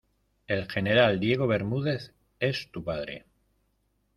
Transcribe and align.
el 0.47 0.67
general 0.67 1.19
Diego 1.19 1.45
Bermúdez 1.45 2.11
es 2.39 2.71
tu 2.71 2.83
padre. 2.83 3.27